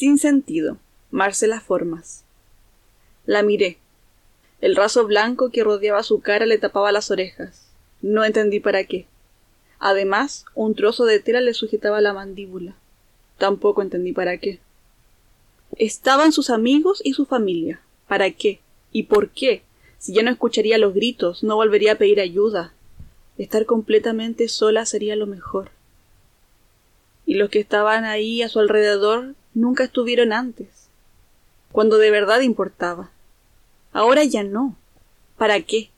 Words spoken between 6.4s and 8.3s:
le tapaba las orejas. No